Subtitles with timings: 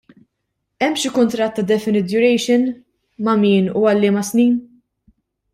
[0.81, 2.63] Hemm xi kuntratt ta' definite duration,
[3.23, 4.53] ma' min u għal liema snin?